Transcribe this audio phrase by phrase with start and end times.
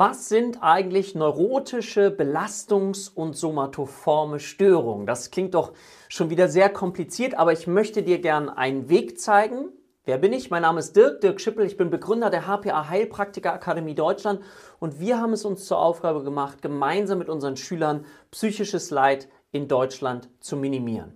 [0.00, 5.06] Was sind eigentlich neurotische Belastungs- und somatoforme Störungen?
[5.06, 5.72] Das klingt doch
[6.08, 9.70] schon wieder sehr kompliziert, aber ich möchte dir gerne einen Weg zeigen.
[10.04, 10.50] Wer bin ich?
[10.50, 11.66] Mein Name ist Dirk, Dirk Schippel.
[11.66, 14.40] Ich bin Begründer der HPA Heilpraktiker Akademie Deutschland
[14.78, 19.66] und wir haben es uns zur Aufgabe gemacht, gemeinsam mit unseren Schülern psychisches Leid in
[19.66, 21.12] Deutschland zu minimieren.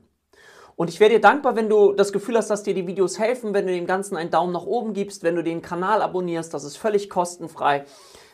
[0.75, 3.55] Und ich wäre dir dankbar, wenn du das Gefühl hast, dass dir die Videos helfen,
[3.55, 6.65] wenn du dem Ganzen einen Daumen nach oben gibst, wenn du den Kanal abonnierst, das
[6.65, 7.85] ist völlig kostenfrei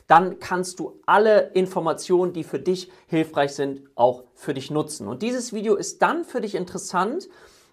[0.08, 5.06] dann kannst du alle Informationen, die für dich hilfreich sind, auch für dich nutzen.
[5.06, 7.28] Und dieses Video ist dann für dich interessant,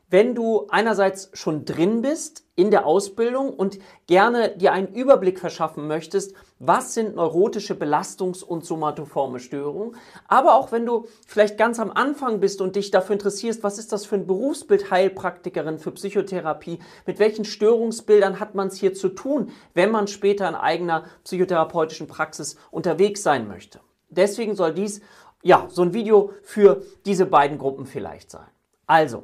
[0.10, 5.88] wenn du einerseits schon drin bist in der Ausbildung und gerne dir einen Überblick verschaffen
[5.88, 9.96] möchtest, was sind neurotische Belastungs- und somatoforme Störungen,
[10.28, 13.92] aber auch wenn du vielleicht ganz am Anfang bist und dich dafür interessierst, was ist
[13.92, 19.10] das für ein Berufsbild Heilpraktikerin für Psychotherapie, mit welchen Störungsbildern hat man es hier zu
[19.10, 23.82] tun, wenn man später in eigener psychotherapeutischen Praxis unterwegs sein möchte.
[24.10, 25.02] Deswegen soll dies
[25.44, 28.48] ja so ein Video für diese beiden Gruppen vielleicht sein.
[28.88, 29.24] Also,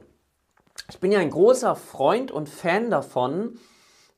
[0.89, 3.57] ich bin ja ein großer Freund und Fan davon,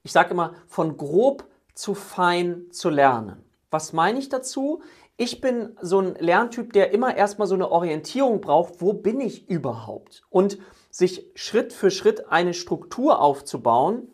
[0.02, 3.44] ich sage immer, von grob zu fein zu lernen.
[3.70, 4.82] Was meine ich dazu?
[5.18, 9.50] Ich bin so ein Lerntyp, der immer erstmal so eine Orientierung braucht, wo bin ich
[9.50, 10.24] überhaupt?
[10.30, 10.58] Und
[10.90, 14.10] sich Schritt für Schritt eine Struktur aufzubauen,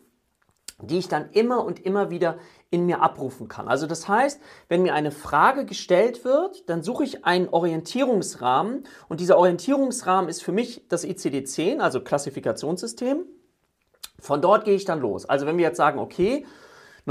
[0.82, 2.38] die ich dann immer und immer wieder
[2.70, 3.68] in mir abrufen kann.
[3.68, 9.20] Also das heißt, wenn mir eine Frage gestellt wird, dann suche ich einen Orientierungsrahmen und
[9.20, 13.24] dieser Orientierungsrahmen ist für mich das ICD-10, also Klassifikationssystem.
[14.18, 15.26] Von dort gehe ich dann los.
[15.26, 16.46] Also wenn wir jetzt sagen, okay,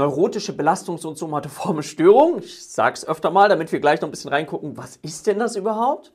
[0.00, 4.10] neurotische Belastungs- und somatoforme Störung, ich sage es öfter mal, damit wir gleich noch ein
[4.10, 6.12] bisschen reingucken, was ist denn das überhaupt?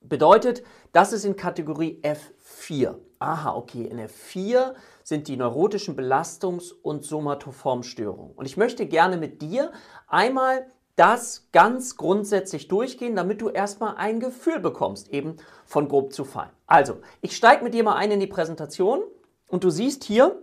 [0.00, 2.94] Bedeutet, das ist in Kategorie F4.
[3.18, 8.34] Aha, okay, in F4 sind die neurotischen Belastungs- und Somatoformstörungen.
[8.34, 9.72] Und ich möchte gerne mit dir
[10.06, 16.24] einmal das ganz grundsätzlich durchgehen, damit du erstmal ein Gefühl bekommst, eben von grob zu
[16.24, 16.48] fein.
[16.66, 19.02] Also, ich steige mit dir mal ein in die Präsentation
[19.46, 20.40] und du siehst hier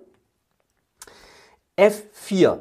[1.78, 2.60] F4.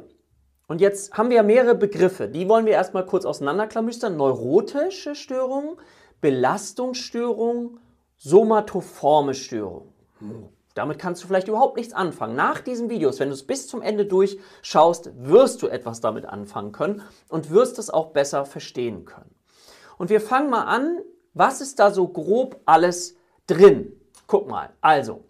[0.68, 4.16] Und jetzt haben wir ja mehrere Begriffe, die wollen wir erstmal kurz auseinanderklamüstern.
[4.16, 5.76] Neurotische Störungen,
[6.20, 7.78] Belastungsstörungen,
[8.16, 9.92] somatoforme Störungen.
[10.74, 12.34] Damit kannst du vielleicht überhaupt nichts anfangen.
[12.34, 16.72] Nach diesen Videos, wenn du es bis zum Ende durchschaust, wirst du etwas damit anfangen
[16.72, 19.34] können und wirst es auch besser verstehen können.
[19.98, 21.00] Und wir fangen mal an,
[21.34, 23.92] was ist da so grob alles drin?
[24.26, 25.24] Guck mal, also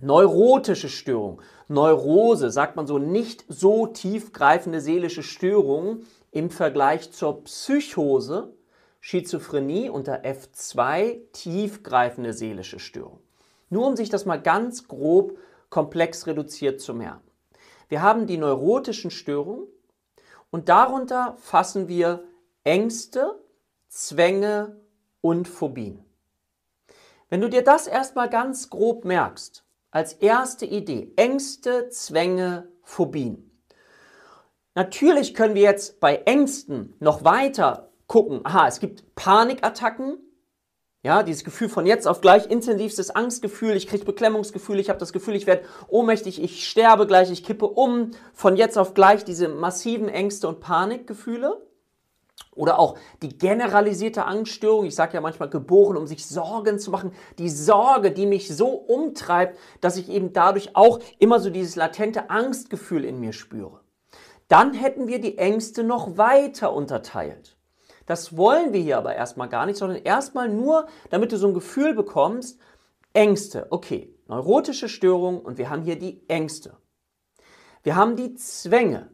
[0.00, 8.54] neurotische Störung, Neurose, sagt man so, nicht so tiefgreifende seelische Störung im Vergleich zur Psychose,
[9.00, 13.20] Schizophrenie unter F2 tiefgreifende seelische Störung.
[13.70, 17.28] Nur um sich das mal ganz grob komplex reduziert zu merken.
[17.88, 19.66] Wir haben die neurotischen Störungen
[20.50, 22.24] und darunter fassen wir
[22.64, 23.38] Ängste,
[23.88, 24.80] Zwänge
[25.20, 26.04] und Phobien.
[27.28, 29.64] Wenn du dir das erstmal ganz grob merkst,
[29.98, 33.50] als erste Idee, Ängste, Zwänge, Phobien.
[34.76, 38.42] Natürlich können wir jetzt bei Ängsten noch weiter gucken.
[38.44, 40.18] Aha, es gibt Panikattacken,
[41.02, 45.12] ja, dieses Gefühl von jetzt auf gleich, intensivstes Angstgefühl, ich kriege Beklemmungsgefühl, ich habe das
[45.12, 48.12] Gefühl, ich werde ohnmächtig, ich sterbe gleich, ich kippe um.
[48.32, 51.60] Von jetzt auf gleich diese massiven Ängste und Panikgefühle.
[52.58, 57.12] Oder auch die generalisierte Angststörung, ich sage ja manchmal geboren, um sich Sorgen zu machen.
[57.38, 62.30] Die Sorge, die mich so umtreibt, dass ich eben dadurch auch immer so dieses latente
[62.30, 63.80] Angstgefühl in mir spüre.
[64.48, 67.56] Dann hätten wir die Ängste noch weiter unterteilt.
[68.06, 71.54] Das wollen wir hier aber erstmal gar nicht, sondern erstmal nur, damit du so ein
[71.54, 72.58] Gefühl bekommst,
[73.12, 73.68] Ängste.
[73.70, 76.76] Okay, neurotische Störung und wir haben hier die Ängste.
[77.84, 79.10] Wir haben die Zwänge.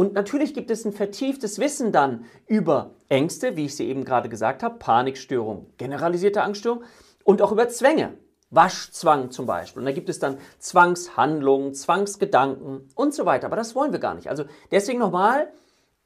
[0.00, 4.30] Und natürlich gibt es ein vertieftes Wissen dann über Ängste, wie ich sie eben gerade
[4.30, 6.84] gesagt habe, Panikstörung, generalisierte Angststörung
[7.22, 8.14] und auch über Zwänge.
[8.48, 9.80] Waschzwang zum Beispiel.
[9.80, 13.44] Und da gibt es dann Zwangshandlungen, Zwangsgedanken und so weiter.
[13.48, 14.30] Aber das wollen wir gar nicht.
[14.30, 15.52] Also deswegen nochmal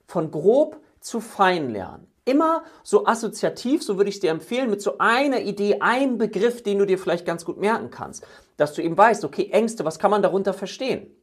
[0.09, 2.08] von grob zu fein lernen.
[2.25, 6.81] Immer so assoziativ, so würde ich dir empfehlen, mit so einer Idee, einem Begriff, den
[6.81, 8.26] du dir vielleicht ganz gut merken kannst.
[8.56, 11.14] Dass du eben weißt, okay, Ängste, was kann man darunter verstehen?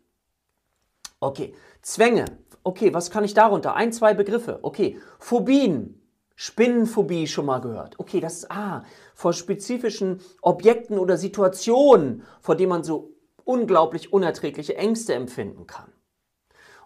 [1.19, 2.25] Okay, Zwänge,
[2.63, 3.75] okay, was kann ich darunter?
[3.75, 4.59] Ein, zwei Begriffe.
[4.61, 6.01] Okay, Phobien,
[6.35, 7.99] Spinnenphobie schon mal gehört.
[7.99, 13.13] Okay, das ist ah, vor spezifischen Objekten oder Situationen, vor denen man so
[13.43, 15.91] unglaublich unerträgliche Ängste empfinden kann.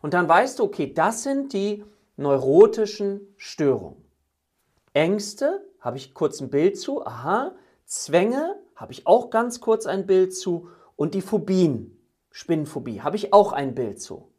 [0.01, 1.83] Und dann weißt du, okay, das sind die
[2.17, 4.03] neurotischen Störungen.
[4.93, 7.55] Ängste, habe ich kurz ein Bild zu, aha,
[7.85, 11.97] Zwänge, habe ich auch ganz kurz ein Bild zu und die Phobien,
[12.31, 14.31] Spinnenphobie, habe ich auch ein Bild zu.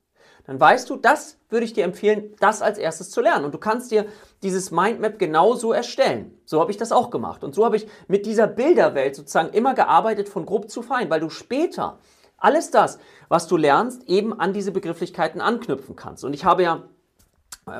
[0.46, 3.44] Dann weißt du, das würde ich dir empfehlen, das als erstes zu lernen.
[3.44, 4.06] Und du kannst dir
[4.42, 6.38] dieses Mindmap genauso erstellen.
[6.44, 7.42] So habe ich das auch gemacht.
[7.42, 11.20] Und so habe ich mit dieser Bilderwelt sozusagen immer gearbeitet von grob zu fein, weil
[11.20, 11.98] du später
[12.38, 12.98] alles das,
[13.28, 16.24] was du lernst, eben an diese Begrifflichkeiten anknüpfen kannst.
[16.24, 16.84] Und ich habe ja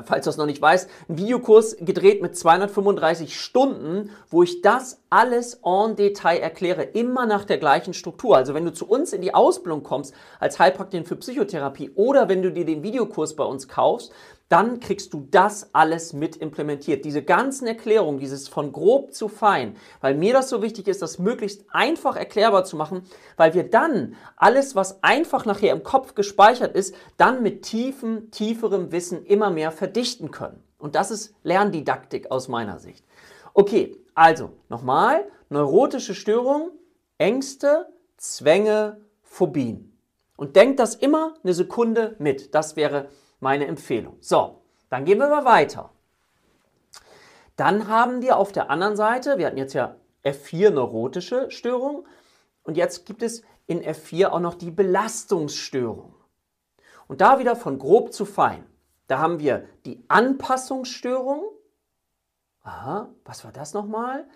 [0.03, 5.01] falls du es noch nicht weißt, einen Videokurs gedreht mit 235 Stunden, wo ich das
[5.09, 8.35] alles en Detail erkläre, immer nach der gleichen Struktur.
[8.35, 12.41] Also wenn du zu uns in die Ausbildung kommst als Heilpraktikerin für Psychotherapie oder wenn
[12.41, 14.11] du dir den Videokurs bei uns kaufst,
[14.49, 17.03] dann kriegst du das alles mit implementiert.
[17.03, 21.19] Diese ganzen Erklärungen, dieses von grob zu fein, weil mir das so wichtig ist, das
[21.19, 23.03] möglichst einfach erklärbar zu machen,
[23.35, 28.91] weil wir dann alles, was einfach nachher im Kopf gespeichert ist, dann mit tiefem, tieferem
[28.91, 30.63] Wissen immer mehr verdichten können.
[30.77, 33.03] Und das ist Lerndidaktik aus meiner Sicht.
[33.53, 36.71] Okay, also nochmal, neurotische Störung,
[37.17, 39.97] Ängste, Zwänge, Phobien.
[40.37, 42.53] Und denkt das immer eine Sekunde mit.
[42.53, 44.17] Das wäre meine Empfehlung.
[44.19, 45.91] So, dann gehen wir mal weiter.
[47.55, 52.05] Dann haben wir auf der anderen Seite, wir hatten jetzt ja F4 neurotische Störung
[52.63, 56.13] und jetzt gibt es in F4 auch noch die Belastungsstörung.
[57.07, 58.65] Und da wieder von grob zu fein.
[59.07, 61.43] Da haben wir die Anpassungsstörung.
[62.63, 64.27] Aha, was war das nochmal?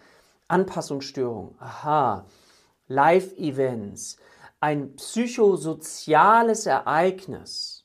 [0.47, 1.55] Anpassungsstörung.
[1.59, 2.25] Aha,
[2.87, 4.17] Live-Events.
[4.61, 7.80] Ein psychosoziales Ereignis.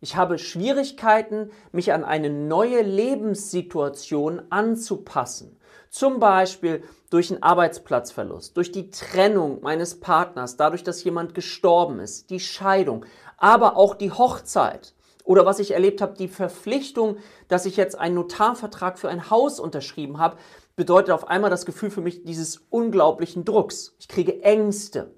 [0.00, 5.58] Ich habe Schwierigkeiten, mich an eine neue Lebenssituation anzupassen.
[5.88, 12.28] Zum Beispiel durch einen Arbeitsplatzverlust, durch die Trennung meines Partners, dadurch, dass jemand gestorben ist,
[12.28, 13.06] die Scheidung,
[13.38, 14.94] aber auch die Hochzeit.
[15.24, 17.16] Oder was ich erlebt habe, die Verpflichtung,
[17.48, 20.36] dass ich jetzt einen Notarvertrag für ein Haus unterschrieben habe,
[20.76, 23.96] bedeutet auf einmal das Gefühl für mich dieses unglaublichen Drucks.
[23.98, 25.14] Ich kriege Ängste.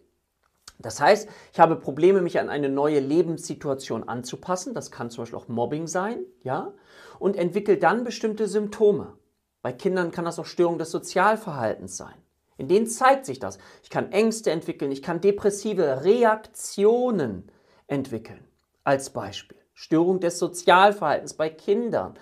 [0.79, 4.75] Das heißt, ich habe Probleme, mich an eine neue Lebenssituation anzupassen.
[4.75, 6.73] Das kann zum Beispiel auch Mobbing sein, ja,
[7.19, 9.15] und entwickle dann bestimmte Symptome.
[9.61, 12.15] Bei Kindern kann das auch Störung des Sozialverhaltens sein.
[12.59, 13.59] In denen zeigt sich das.
[13.83, 17.51] Ich kann Ängste entwickeln, ich kann depressive Reaktionen
[17.87, 18.45] entwickeln.
[18.85, 19.59] Als Beispiel.
[19.75, 22.19] Störung des Sozialverhaltens bei Kindern.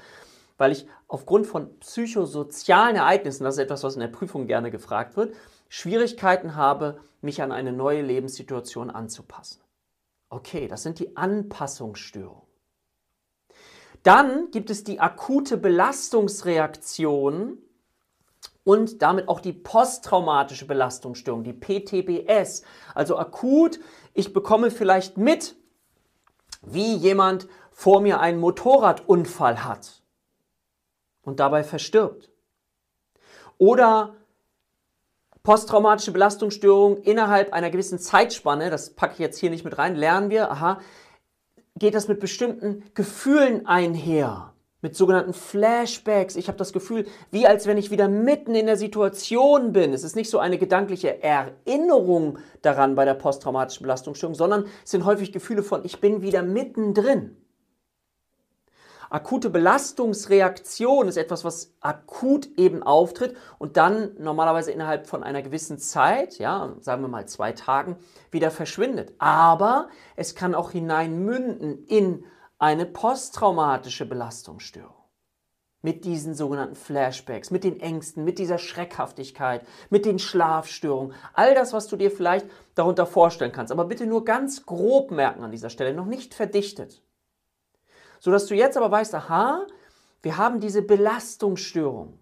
[0.59, 5.17] Weil ich aufgrund von psychosozialen Ereignissen, das ist etwas, was in der Prüfung gerne gefragt
[5.17, 5.35] wird,
[5.69, 9.61] Schwierigkeiten habe, mich an eine neue Lebenssituation anzupassen.
[10.29, 12.43] Okay, das sind die Anpassungsstörungen.
[14.03, 17.59] Dann gibt es die akute Belastungsreaktion
[18.63, 22.63] und damit auch die posttraumatische Belastungsstörung, die PTBS.
[22.95, 23.81] Also akut,
[24.15, 25.57] ich bekomme vielleicht mit,
[26.63, 30.03] wie jemand vor mir einen Motorradunfall hat
[31.23, 32.31] und dabei verstirbt.
[33.59, 34.17] Oder
[35.47, 40.29] Posttraumatische Belastungsstörung innerhalb einer gewissen Zeitspanne, das packe ich jetzt hier nicht mit rein, lernen
[40.29, 40.81] wir, aha,
[41.79, 46.35] geht das mit bestimmten Gefühlen einher, mit sogenannten Flashbacks.
[46.35, 49.93] Ich habe das Gefühl, wie als wenn ich wieder mitten in der Situation bin.
[49.93, 55.05] Es ist nicht so eine gedankliche Erinnerung daran bei der posttraumatischen Belastungsstörung, sondern es sind
[55.05, 57.37] häufig Gefühle von, ich bin wieder mittendrin.
[59.09, 65.79] Akute Belastungsreaktion ist etwas, was akut eben auftritt und dann normalerweise innerhalb von einer gewissen
[65.79, 67.97] Zeit, ja, sagen wir mal zwei Tagen,
[68.31, 69.15] wieder verschwindet.
[69.19, 72.25] Aber es kann auch hineinmünden in
[72.59, 74.95] eine posttraumatische Belastungsstörung.
[75.83, 81.73] Mit diesen sogenannten Flashbacks, mit den Ängsten, mit dieser Schreckhaftigkeit, mit den Schlafstörungen, all das,
[81.73, 83.71] was du dir vielleicht darunter vorstellen kannst.
[83.71, 87.03] Aber bitte nur ganz grob merken an dieser Stelle, noch nicht verdichtet
[88.21, 89.67] sodass du jetzt aber weißt, aha,
[90.23, 92.19] wir haben diese Belastungsstörung,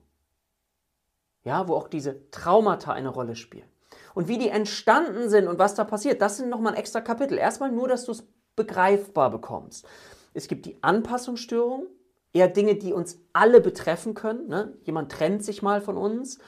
[1.43, 3.69] ja, wo auch diese Traumata eine Rolle spielen.
[4.15, 7.39] Und wie die entstanden sind und was da passiert, das sind nochmal ein extra Kapitel.
[7.39, 8.25] Erstmal nur, dass du es
[8.57, 9.87] begreifbar bekommst.
[10.35, 11.87] Es gibt die Anpassungsstörung,
[12.33, 14.49] eher Dinge, die uns alle betreffen können.
[14.49, 14.77] Ne?
[14.83, 16.39] Jemand trennt sich mal von uns,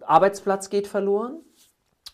[0.00, 1.40] Arbeitsplatz geht verloren.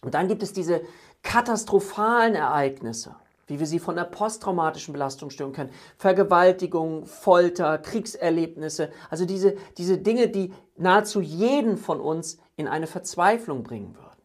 [0.03, 0.83] Und dann gibt es diese
[1.23, 3.17] katastrophalen Ereignisse
[3.49, 5.73] wie wir sie von der posttraumatischen Belastungsstörung kennen.
[5.97, 13.65] Vergewaltigung, Folter, Kriegserlebnisse, also diese, diese Dinge, die nahezu jeden von uns in eine Verzweiflung
[13.65, 14.23] bringen würden.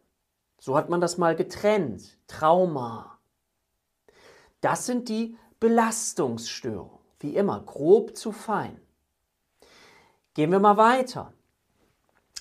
[0.60, 2.16] So hat man das mal getrennt.
[2.26, 3.18] Trauma.
[4.60, 6.98] Das sind die Belastungsstörungen.
[7.20, 8.80] Wie immer, grob zu fein.
[10.34, 11.32] Gehen wir mal weiter.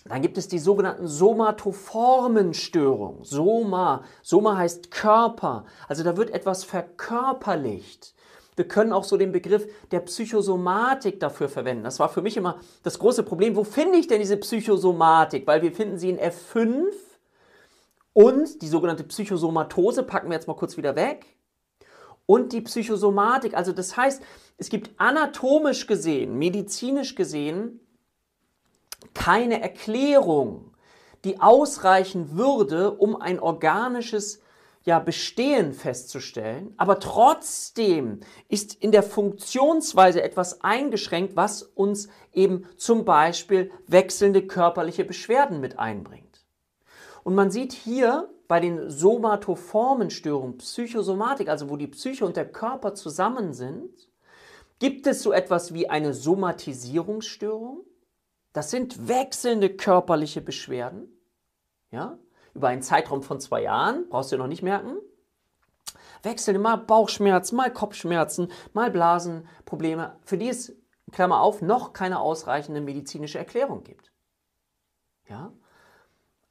[0.06, 3.24] Dann gibt es die sogenannten somatoformen Störungen.
[3.24, 4.04] Soma.
[4.22, 5.66] Soma heißt Körper.
[5.88, 8.14] Also da wird etwas verkörperlicht.
[8.56, 11.86] Wir können auch so den Begriff der Psychosomatik dafür verwenden.
[11.86, 13.56] Das war für mich immer das große Problem.
[13.56, 15.48] Wo finde ich denn diese Psychosomatik?
[15.48, 16.86] Weil wir finden sie in F5
[18.12, 21.26] und die sogenannte Psychosomatose packen wir jetzt mal kurz wieder weg.
[22.26, 23.54] und die Psychosomatik.
[23.54, 24.22] Also das heißt,
[24.58, 27.80] es gibt anatomisch gesehen, medizinisch gesehen
[29.14, 30.72] keine Erklärung,
[31.24, 34.42] die ausreichen würde, um ein organisches
[34.86, 43.06] ja, Bestehen festzustellen, aber trotzdem ist in der Funktionsweise etwas eingeschränkt, was uns eben zum
[43.06, 46.46] Beispiel wechselnde körperliche Beschwerden mit einbringt.
[47.24, 52.52] Und man sieht hier bei den somatoformen Störungen, Psychosomatik, also wo die Psyche und der
[52.52, 54.10] Körper zusammen sind,
[54.80, 57.86] gibt es so etwas wie eine Somatisierungsstörung.
[58.54, 61.10] Das sind wechselnde körperliche Beschwerden.
[61.92, 62.18] Ja?
[62.54, 64.98] über einen Zeitraum von zwei Jahren, brauchst du noch nicht merken,
[66.22, 70.76] wechseln mal Bauchschmerzen, mal Kopfschmerzen, mal Blasenprobleme, für die es,
[71.12, 74.12] Klammer auf, noch keine ausreichende medizinische Erklärung gibt.
[75.28, 75.52] Ja?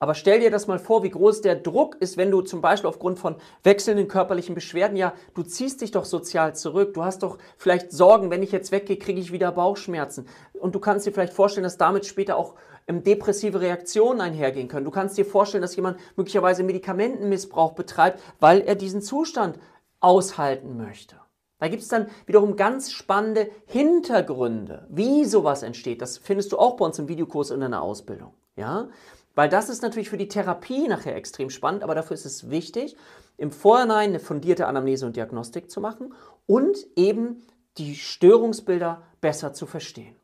[0.03, 2.89] Aber stell dir das mal vor, wie groß der Druck ist, wenn du zum Beispiel
[2.89, 7.39] aufgrund von wechselnden körperlichen Beschwerden, ja, du ziehst dich doch sozial zurück, du hast doch
[7.57, 10.27] vielleicht Sorgen, wenn ich jetzt weggehe, kriege ich wieder Bauchschmerzen.
[10.55, 12.57] Und du kannst dir vielleicht vorstellen, dass damit später auch
[12.89, 14.85] ähm, depressive Reaktionen einhergehen können.
[14.85, 19.61] Du kannst dir vorstellen, dass jemand möglicherweise Medikamentenmissbrauch betreibt, weil er diesen Zustand
[20.01, 21.15] aushalten möchte.
[21.61, 26.03] Da gibt es dann wiederum ganz spannende Hintergründe, wie sowas entsteht.
[26.03, 28.35] Das findest du auch bei uns im Videokurs in deiner Ausbildung.
[28.57, 28.89] Ja?
[29.35, 32.97] Weil das ist natürlich für die Therapie nachher extrem spannend, aber dafür ist es wichtig,
[33.39, 36.15] im Vorhinein eine fundierte Anamnese und Diagnostik zu machen
[36.47, 37.43] und eben
[37.79, 40.17] die Störungsbilder besser zu verstehen.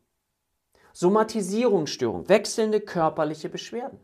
[0.92, 3.98] Somatisierungsstörung, wechselnde körperliche Beschwerden.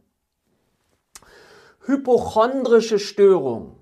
[1.80, 3.76] Hypochondrische Störung,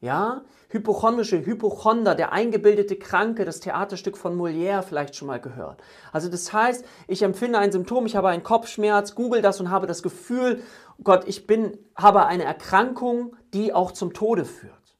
[0.00, 5.82] ja, hypochondrische, Hypochonder, der eingebildete Kranke, das Theaterstück von Molière vielleicht schon mal gehört.
[6.12, 9.86] Also das heißt, ich empfinde ein Symptom, ich habe einen Kopfschmerz, google das und habe
[9.86, 10.62] das Gefühl,
[11.02, 14.96] Gott, ich bin, habe eine Erkrankung, die auch zum Tode führt.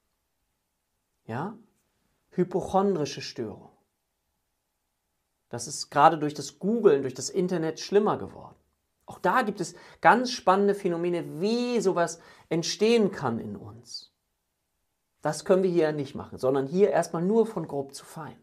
[1.27, 1.57] Ja?
[2.31, 3.71] Hypochondrische Störung.
[5.51, 8.55] Das ist gerade durch das Googlen, durch das Internet schlimmer geworden.
[9.07, 12.21] Auch da gibt es ganz spannende Phänomene, wie sowas
[12.51, 14.13] entstehen kann in uns.
[15.23, 18.37] Das können wir hier nicht machen, sondern hier erstmal nur von grob zu fein.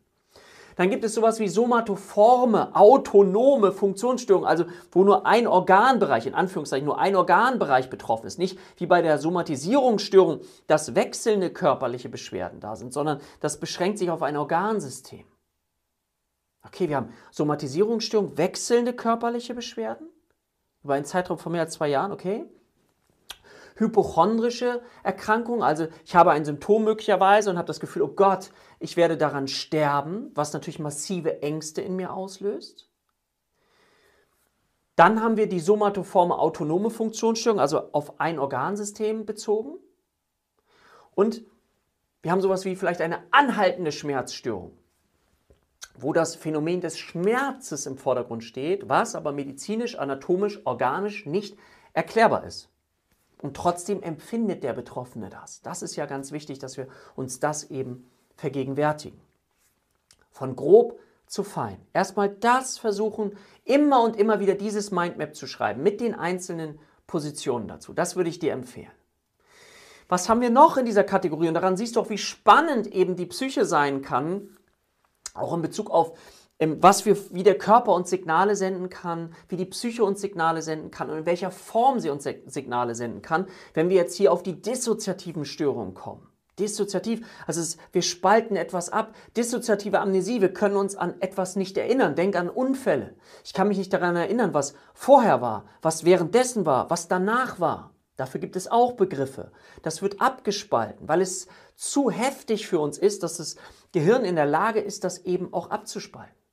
[0.75, 6.86] Dann gibt es sowas wie somatoforme, autonome Funktionsstörungen, also wo nur ein Organbereich, in Anführungszeichen
[6.86, 8.38] nur ein Organbereich betroffen ist.
[8.39, 14.10] Nicht wie bei der Somatisierungsstörung, dass wechselnde körperliche Beschwerden da sind, sondern das beschränkt sich
[14.10, 15.24] auf ein Organsystem.
[16.62, 20.10] Okay, wir haben Somatisierungsstörung, wechselnde körperliche Beschwerden
[20.84, 22.46] über einen Zeitraum von mehr als zwei Jahren, okay
[23.75, 28.98] hypochondrische Erkrankung, also ich habe ein Symptom möglicherweise und habe das Gefühl, oh Gott, ich
[28.98, 32.89] werde daran sterben, was natürlich massive Ängste in mir auslöst.
[34.96, 39.77] Dann haben wir die somatoforme autonome Funktionsstörung, also auf ein Organsystem bezogen.
[41.13, 41.44] Und
[42.22, 44.77] wir haben sowas wie vielleicht eine anhaltende Schmerzstörung,
[45.98, 51.58] wo das Phänomen des Schmerzes im Vordergrund steht, was aber medizinisch, anatomisch, organisch nicht
[51.94, 52.70] erklärbar ist.
[53.42, 55.62] Und trotzdem empfindet der Betroffene das.
[55.62, 59.20] Das ist ja ganz wichtig, dass wir uns das eben vergegenwärtigen.
[60.32, 61.77] Von grob zu fein.
[61.94, 67.68] Erstmal das versuchen, immer und immer wieder dieses Mindmap zu schreiben mit den einzelnen Positionen
[67.68, 67.94] dazu.
[67.94, 68.92] Das würde ich dir empfehlen.
[70.08, 71.48] Was haben wir noch in dieser Kategorie?
[71.48, 74.50] Und daran siehst du auch, wie spannend eben die Psyche sein kann,
[75.34, 76.18] auch in Bezug auf
[76.59, 80.89] was wir, wie der Körper uns Signale senden kann, wie die Psyche uns Signale senden
[80.89, 84.41] kann und in welcher Form sie uns Signale senden kann, wenn wir jetzt hier auf
[84.41, 86.27] die dissoziativen Störungen kommen.
[86.57, 89.13] Dissoziativ, also es, wir spalten etwas ab.
[89.35, 92.15] Dissoziative Amnesie, wir können uns an etwas nicht erinnern.
[92.15, 93.15] Denk an Unfälle.
[93.43, 97.91] Ich kann mich nicht daran erinnern, was vorher war, was währenddessen war, was danach war.
[98.15, 99.51] Dafür gibt es auch Begriffe.
[99.81, 103.57] Das wird abgespalten, weil es zu heftig für uns ist, dass das
[103.91, 106.44] Gehirn in der Lage ist, das eben auch abzuspalten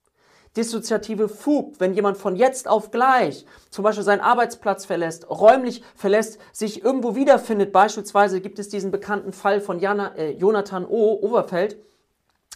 [0.57, 6.39] dissoziative Fug, wenn jemand von jetzt auf gleich zum Beispiel seinen Arbeitsplatz verlässt, räumlich verlässt,
[6.53, 7.73] sich irgendwo wiederfindet.
[7.73, 11.19] Beispielsweise gibt es diesen bekannten Fall von Jana, äh, Jonathan O.
[11.23, 11.77] Overfeld,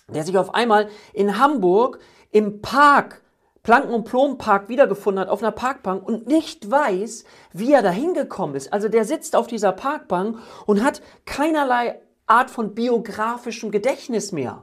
[0.08, 1.98] der sich auf einmal in Hamburg
[2.30, 3.22] im Park
[3.62, 8.54] Planken- und Plompark wiedergefunden hat auf einer Parkbank und nicht weiß, wie er da hingekommen
[8.54, 8.72] ist.
[8.72, 14.62] Also der sitzt auf dieser Parkbank und hat keinerlei Art von biografischem Gedächtnis mehr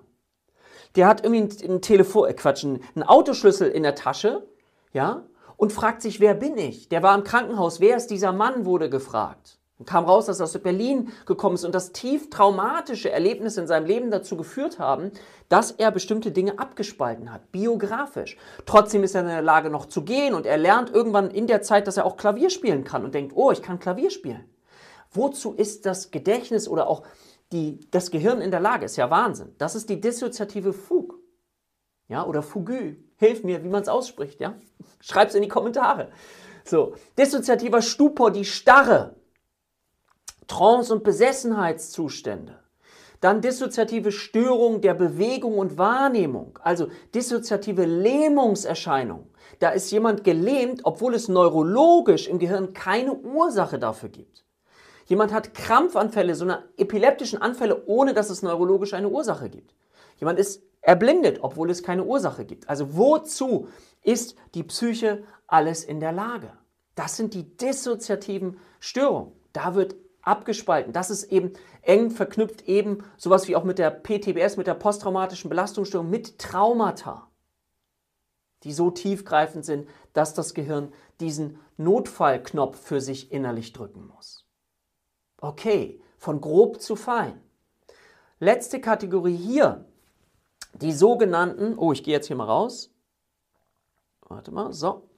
[0.96, 4.48] der hat irgendwie einen Telefon, äh Quatsch, einen Autoschlüssel in der Tasche,
[4.92, 5.24] ja,
[5.58, 6.90] und fragt sich, wer bin ich?
[6.90, 9.60] Der war im Krankenhaus, wer ist dieser Mann, wurde gefragt.
[9.80, 13.68] Und kam raus, dass er aus Berlin gekommen ist und das tief traumatische Erlebnisse in
[13.68, 15.12] seinem Leben dazu geführt haben,
[15.50, 18.38] dass er bestimmte Dinge abgespalten hat, biografisch.
[18.66, 21.64] Trotzdem ist er in der Lage noch zu gehen und er lernt irgendwann in der
[21.64, 24.44] Zeit, dass er auch Klavier spielen kann und denkt, oh, ich kann Klavier spielen.
[25.12, 27.04] Wozu ist das Gedächtnis oder auch
[27.54, 28.98] die, das Gehirn in der Lage ist.
[28.98, 29.56] Ja, Wahnsinn.
[29.58, 31.20] Das ist die dissoziative Fug.
[32.10, 32.98] Ja, oder Fugü.
[33.18, 34.56] Hilf mir, wie man es ausspricht, ja?
[35.00, 36.12] Schreib's in die Kommentare.
[36.66, 39.16] So, dissoziativer Stupor, die Starre.
[40.48, 42.60] Trance- und Besessenheitszustände.
[43.22, 49.28] Dann dissoziative Störung der Bewegung und Wahrnehmung, also dissoziative Lähmungserscheinungen.
[49.60, 54.44] Da ist jemand gelähmt, obwohl es neurologisch im Gehirn keine Ursache dafür gibt.
[55.06, 59.76] Jemand hat Krampfanfälle, so eine epileptischen Anfälle, ohne dass es neurologisch eine Ursache gibt.
[60.18, 62.70] Jemand ist erblindet, obwohl es keine Ursache gibt.
[62.70, 63.68] Also wozu
[64.02, 66.52] ist die Psyche alles in der Lage?
[66.96, 69.32] Das sind die dissoziativen Störungen.
[69.54, 70.94] Da wird abgespalten.
[70.94, 75.50] Das ist eben eng verknüpft eben sowas wie auch mit der PTBS, mit der posttraumatischen
[75.50, 77.30] Belastungsstörung, mit Traumata,
[78.64, 84.43] die so tiefgreifend sind, dass das Gehirn diesen Notfallknopf für sich innerlich drücken muss.
[85.44, 87.42] Okay, von grob zu fein.
[88.40, 89.84] Letzte Kategorie hier,
[90.76, 92.94] die sogenannten, oh, ich gehe jetzt hier mal raus.
[94.22, 95.10] Warte mal, so.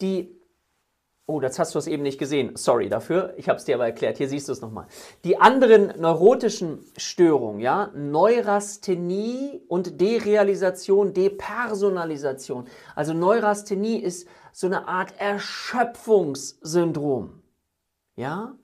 [0.00, 0.38] Die
[1.26, 2.56] Oh, das hast du es eben nicht gesehen.
[2.56, 3.34] Sorry dafür.
[3.36, 4.18] Ich habe es dir aber erklärt.
[4.18, 4.88] Hier siehst du es nochmal.
[5.24, 12.66] Die anderen neurotischen Störungen, ja, Neurasthenie und Derealisation, Depersonalisation.
[12.96, 17.40] Also Neurasthenie ist so eine Art Erschöpfungssyndrom.
[18.16, 18.56] Ja?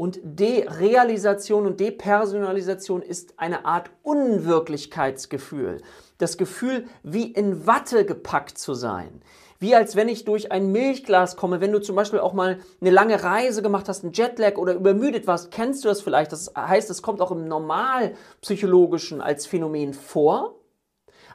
[0.00, 5.82] Und Derealisation und Depersonalisation ist eine Art Unwirklichkeitsgefühl.
[6.16, 9.20] Das Gefühl, wie in Watte gepackt zu sein
[9.62, 11.60] wie als wenn ich durch ein Milchglas komme.
[11.60, 15.26] Wenn du zum Beispiel auch mal eine lange Reise gemacht hast, einen Jetlag oder übermüdet
[15.26, 16.32] warst, kennst du das vielleicht.
[16.32, 20.54] Das heißt, es kommt auch im Normalpsychologischen als Phänomen vor,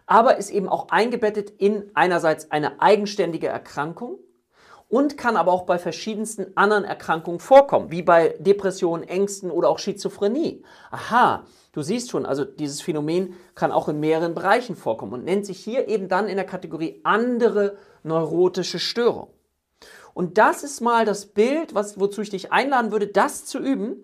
[0.07, 4.17] aber ist eben auch eingebettet in einerseits eine eigenständige Erkrankung
[4.96, 9.78] und kann aber auch bei verschiedensten anderen Erkrankungen vorkommen, wie bei Depressionen, Ängsten oder auch
[9.78, 10.64] Schizophrenie.
[10.90, 15.46] Aha, du siehst schon, also dieses Phänomen kann auch in mehreren Bereichen vorkommen und nennt
[15.46, 19.28] sich hier eben dann in der Kategorie andere neurotische Störung.
[20.14, 23.98] Und das ist mal das Bild, was, wozu ich dich einladen würde, das zu üben.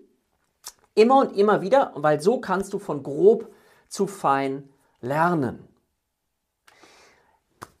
[0.94, 3.50] Immer und immer wieder, weil so kannst du von grob
[3.88, 4.68] zu fein
[5.00, 5.66] lernen.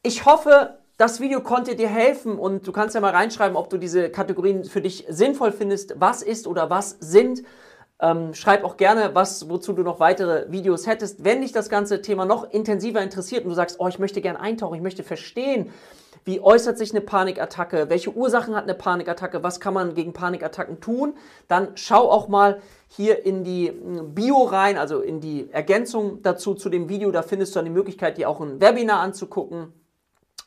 [0.02, 3.76] Ich hoffe, das Video konnte dir helfen und du kannst ja mal reinschreiben, ob du
[3.76, 5.96] diese Kategorien für dich sinnvoll findest.
[5.98, 7.42] Was ist oder was sind
[8.00, 11.24] ähm, schreib auch gerne, was, wozu du noch weitere Videos hättest.
[11.24, 14.40] Wenn dich das ganze Thema noch intensiver interessiert und du sagst, oh, ich möchte gerne
[14.40, 15.70] eintauchen, ich möchte verstehen,
[16.24, 20.80] wie äußert sich eine Panikattacke, welche Ursachen hat eine Panikattacke, was kann man gegen Panikattacken
[20.80, 21.14] tun,
[21.48, 26.54] dann schau auch mal hier in die hm, Bio rein, also in die Ergänzung dazu
[26.54, 27.10] zu dem Video.
[27.10, 29.72] Da findest du dann die Möglichkeit, dir auch ein Webinar anzugucken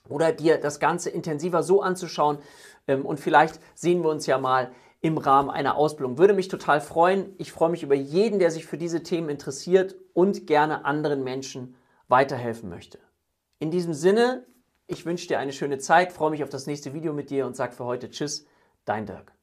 [0.10, 2.40] oder dir das Ganze intensiver so anzuschauen.
[2.88, 6.18] Ähm, und vielleicht sehen wir uns ja mal im Rahmen einer Ausbildung.
[6.18, 7.34] Würde mich total freuen.
[7.38, 11.76] Ich freue mich über jeden, der sich für diese Themen interessiert und gerne anderen Menschen
[12.08, 13.00] weiterhelfen möchte.
[13.60, 14.46] In diesem Sinne,
[14.88, 17.56] ich wünsche dir eine schöne Zeit, freue mich auf das nächste Video mit dir und
[17.56, 18.46] sage für heute Tschüss,
[18.86, 19.36] dein Dirk.